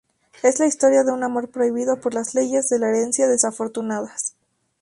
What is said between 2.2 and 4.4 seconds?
leyes de la herencia desafortunadas.